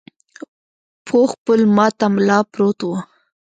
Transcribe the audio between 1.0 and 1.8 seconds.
پوخ پل